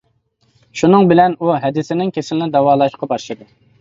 [0.79, 3.49] شۇنىڭ بىلەن ئۇ ھەدىسىنىڭ كېسىلىنى داۋالاشقا باشلىدى.